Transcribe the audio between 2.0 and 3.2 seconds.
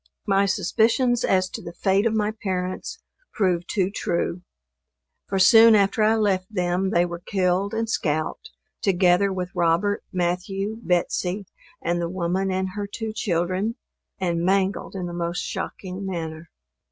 of my parents